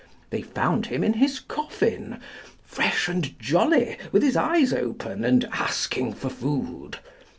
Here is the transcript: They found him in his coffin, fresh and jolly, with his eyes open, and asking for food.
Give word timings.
They 0.31 0.41
found 0.41 0.87
him 0.87 1.03
in 1.03 1.13
his 1.13 1.39
coffin, 1.39 2.19
fresh 2.63 3.07
and 3.07 3.37
jolly, 3.39 3.97
with 4.11 4.23
his 4.23 4.35
eyes 4.35 4.73
open, 4.73 5.23
and 5.23 5.45
asking 5.53 6.15
for 6.15 6.31
food. 6.31 6.97